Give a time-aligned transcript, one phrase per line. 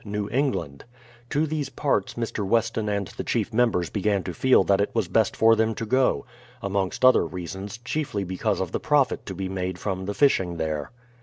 [0.03, 0.83] New England.
[1.29, 2.43] To these parts, Mr.
[2.43, 5.85] Weston and the chief members began to feel that it was best for them to
[5.85, 6.25] go,—
[6.63, 10.89] amongst other reasons, chiefly because of the profit to be made from the fishing there.